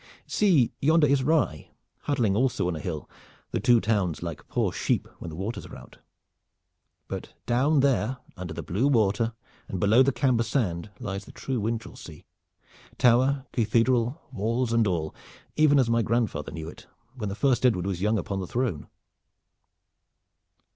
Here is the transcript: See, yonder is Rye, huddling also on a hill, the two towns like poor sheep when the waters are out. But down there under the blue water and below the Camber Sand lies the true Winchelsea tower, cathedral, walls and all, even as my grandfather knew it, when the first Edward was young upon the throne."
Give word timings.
See, 0.25 0.73
yonder 0.81 1.05
is 1.05 1.21
Rye, 1.23 1.69
huddling 1.99 2.35
also 2.35 2.67
on 2.67 2.75
a 2.75 2.79
hill, 2.79 3.07
the 3.51 3.59
two 3.59 3.79
towns 3.79 4.23
like 4.23 4.47
poor 4.47 4.71
sheep 4.71 5.07
when 5.19 5.29
the 5.29 5.35
waters 5.35 5.67
are 5.67 5.75
out. 5.75 5.99
But 7.07 7.35
down 7.45 7.81
there 7.81 8.17
under 8.35 8.51
the 8.55 8.63
blue 8.63 8.87
water 8.87 9.33
and 9.67 9.79
below 9.79 10.01
the 10.01 10.11
Camber 10.11 10.41
Sand 10.41 10.89
lies 10.99 11.25
the 11.25 11.31
true 11.31 11.59
Winchelsea 11.59 12.25
tower, 12.97 13.45
cathedral, 13.53 14.19
walls 14.31 14.73
and 14.73 14.87
all, 14.87 15.13
even 15.55 15.77
as 15.77 15.87
my 15.87 16.01
grandfather 16.01 16.51
knew 16.51 16.67
it, 16.67 16.87
when 17.13 17.29
the 17.29 17.35
first 17.35 17.63
Edward 17.63 17.85
was 17.85 18.01
young 18.01 18.17
upon 18.17 18.39
the 18.39 18.47
throne." 18.47 18.87